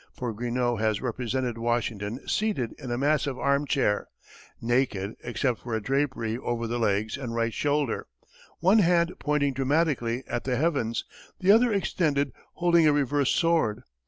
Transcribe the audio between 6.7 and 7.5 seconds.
legs and